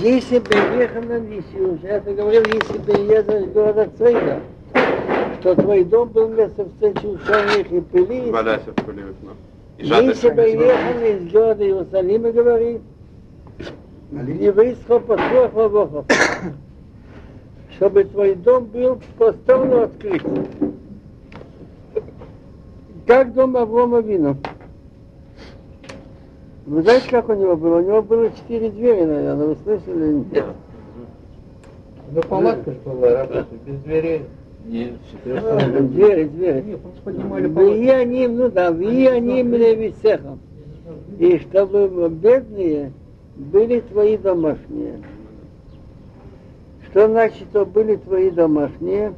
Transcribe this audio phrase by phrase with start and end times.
[0.00, 4.40] Если бы ехал на Висиус, я это говорил, если бы ехал из города Цвейда,
[5.40, 9.32] что твой дом был место встречи ученых и пыли, Валяйся в пыли окно.
[9.76, 12.80] И если бы ехали из города Иерусалима, говорит,
[14.10, 16.06] еврейского патруха Вохов,
[17.76, 20.22] чтобы твой дом был поставлен открыт.
[23.06, 24.38] Как дом Аврома Вину.
[26.66, 27.76] Вы знаете, как у него было?
[27.78, 30.24] У него было четыре двери, наверное, вы слышали?
[30.32, 30.44] Нет.
[32.12, 34.22] Ну, палатка же была, работа, без дверей.
[34.64, 34.94] Нет,
[35.26, 36.60] А, Двери, двери.
[36.62, 37.74] Нет, поднимали палатку.
[37.76, 40.40] Вы они, ну да, вы они левицехом.
[41.20, 42.92] И чтобы бедные
[43.36, 45.00] были твои домашние.
[46.90, 49.12] Что значит, что были твои домашние?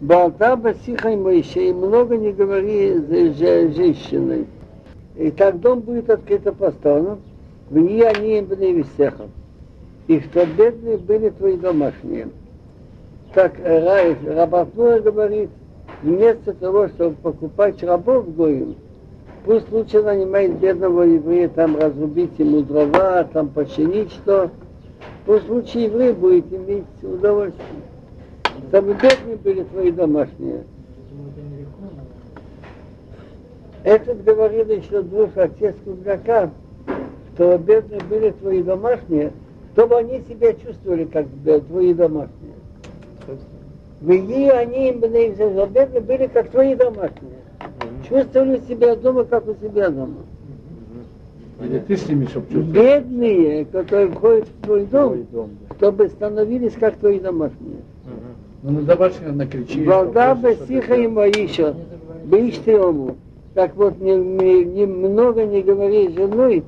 [0.00, 4.46] Болта басиха и Моисей, много не говори с же- женщиной.
[5.18, 7.18] И так дом будет открыто поставлен.
[7.70, 9.30] В ней они им были всехом.
[10.06, 12.28] И что бедные были твои домашние.
[13.34, 15.50] Так Рай, Рабатнура говорит,
[16.02, 18.76] вместо того, чтобы покупать рабов гоим,
[19.44, 24.50] пусть лучше нанимает бедного еврея, там разрубить ему дрова, там починить что.
[25.26, 27.82] Пусть лучше еврей будет иметь удовольствие.
[28.68, 30.64] Чтобы бедные были твои домашние.
[33.88, 36.50] Этот говорил еще двух отец Кугляка,
[37.34, 39.32] что бедные были твои домашние,
[39.72, 41.24] чтобы они себя чувствовали как
[41.68, 42.52] твои домашние.
[44.02, 47.38] Вы они им бедные были как твои домашние.
[48.06, 50.16] Чувствовали себя дома, как у себя дома.
[51.62, 55.50] Или ты с ними, чтобы чувствовать Бедные, которые входят в твой дом, свой дом.
[55.66, 55.74] да.
[55.76, 57.80] чтобы становились как твои домашние.
[58.62, 59.86] Ну, на домашних накричишь.
[59.86, 61.74] Волда Басиха чтобы- и Моиша,
[62.26, 63.16] Бейштему.
[63.58, 64.86] Так вот, не, не- не
[65.46, 66.62] не говори с женой,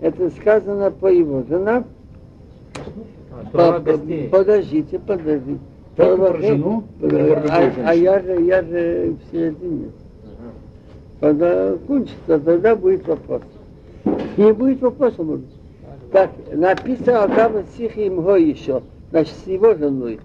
[0.00, 1.44] это сказано по его.
[1.48, 1.84] Жена,
[3.30, 3.58] А, по-
[4.28, 5.60] подождите, подождите.
[5.96, 6.82] Только про жену?
[7.48, 9.90] А, а я же, я же в середине.
[11.20, 13.42] Когда кончится, тогда будет вопрос.
[14.36, 15.44] Не будет вопроса, может.
[16.10, 18.82] Так, написано Акава Сихи Имго еще,
[19.12, 20.18] значит, с его женой.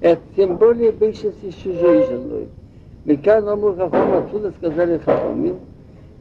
[0.00, 2.48] Это тем более бывший с чужой женой.
[3.04, 5.56] Микан Омур Хахам отсюда сказали Хахамин.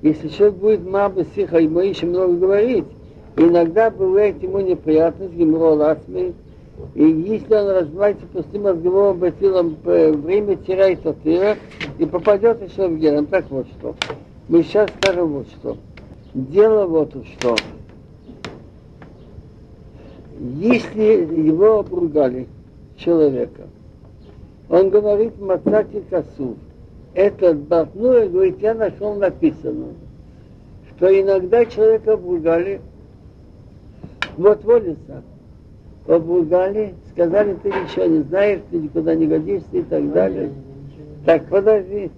[0.02, 2.86] Если человек будет Маба Сиха ему еще много говорить,
[3.36, 6.34] иногда бывает ему неприятность, Гимро Ласми,
[6.94, 11.58] и если он развивается пустым разговором, бациллом, э, время теряет от тыра
[11.98, 13.26] и попадет еще в геном.
[13.26, 13.96] Так вот что.
[14.48, 15.78] Мы сейчас скажем вот что.
[16.34, 17.56] Дело вот что.
[20.40, 21.02] Если
[21.48, 22.48] его обругали,
[22.96, 23.64] человека,
[24.70, 26.58] он говорит Мацати Касу.
[27.14, 29.88] Этот Бахнуя говорит, я нашел написано,
[30.96, 32.82] что иногда человека обругали,
[34.38, 35.24] вот волится,
[36.08, 40.52] обругали, сказали, ты ничего не знаешь, ты никуда не годишься и так далее.
[41.26, 42.12] Так, подожди.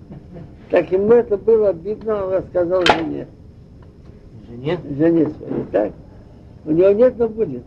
[0.70, 3.28] Так ему это было обидно, он рассказал жене.
[4.48, 4.80] Жене?
[4.98, 5.94] Жене своей, так?
[6.66, 7.64] У него нет, но будет.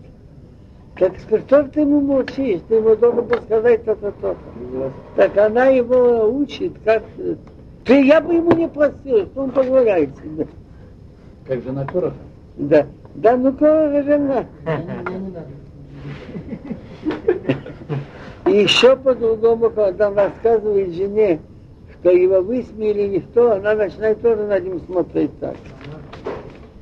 [0.97, 2.61] Так что ты ему молчишь?
[2.69, 4.93] Ты ему должен был сказать то-то, то-то.
[5.17, 7.03] Так она его учит, как...
[7.19, 7.35] э,
[7.85, 10.47] Ты, я бы ему не простил, что он позволяет себе.
[11.47, 12.15] Как жена Короха?
[12.57, 14.45] Да, да, ну-ка, жена.
[18.47, 21.41] И еще по-другому, когда он рассказывает жене,
[21.99, 25.57] что его высмеяли никто, она начинает тоже над ним смотреть так.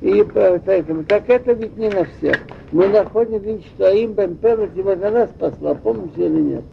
[0.01, 2.37] И поэтому, так это ведь не на всех.
[2.71, 6.63] Мы находим, что им Бен Перес его жена спасла, помните или нет?